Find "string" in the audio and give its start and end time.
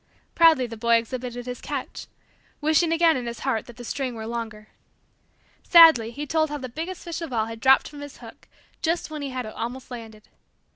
3.85-4.15